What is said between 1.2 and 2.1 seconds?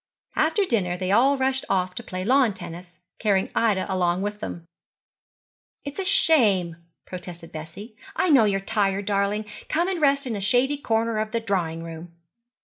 rushed off to